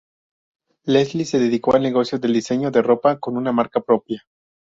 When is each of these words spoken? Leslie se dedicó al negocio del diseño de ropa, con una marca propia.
Leslie 0.85 1.25
se 1.25 1.37
dedicó 1.37 1.75
al 1.75 1.83
negocio 1.83 2.17
del 2.17 2.33
diseño 2.33 2.71
de 2.71 2.81
ropa, 2.81 3.19
con 3.19 3.37
una 3.37 3.51
marca 3.51 3.81
propia. 3.81 4.23